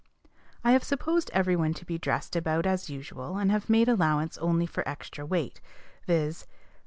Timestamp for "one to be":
1.55-1.99